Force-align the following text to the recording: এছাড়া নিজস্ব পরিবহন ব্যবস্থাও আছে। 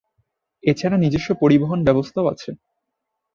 এছাড়া 0.63 0.97
নিজস্ব 0.97 1.29
পরিবহন 1.41 1.79
ব্যবস্থাও 1.87 2.25
আছে। 2.33 2.49